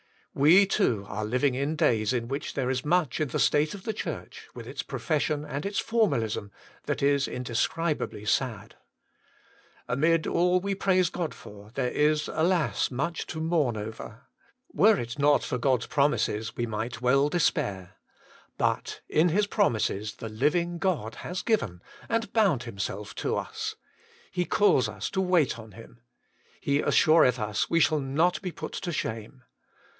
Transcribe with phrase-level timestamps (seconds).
[0.33, 3.83] We, too, are living in days in which there is much in the state of
[3.83, 6.51] the Church, with its profession and its formalism,
[6.85, 8.75] that is indescribably sad.
[9.89, 14.21] Amid till we praise God for, there is, alas, much to mourn over!
[14.73, 17.97] Were it not for God's promises we might well despair.
[18.57, 23.75] But in His promises the Living God has given, and bound Himself to us.
[24.31, 26.01] He calls us to wait on Him.
[26.59, 29.43] He assureth us we shall not be put to shame.